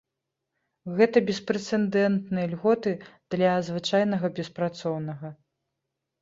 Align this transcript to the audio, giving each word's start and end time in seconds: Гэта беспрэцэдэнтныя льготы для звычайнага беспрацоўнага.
Гэта 1.01 1.17
беспрэцэдэнтныя 1.27 2.47
льготы 2.53 2.93
для 3.37 3.53
звычайнага 3.69 4.27
беспрацоўнага. 4.41 5.33